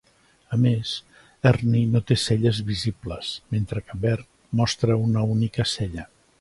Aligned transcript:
A 0.55 0.57
més, 0.61 0.93
Ernie 1.49 1.91
no 1.97 2.01
té 2.11 2.17
celles 2.23 2.63
visibles, 2.71 3.31
mentre 3.57 3.87
que 3.87 4.01
Bert 4.07 4.29
mostra 4.63 5.01
una 5.07 5.27
única 5.39 5.71
cella. 5.77 6.13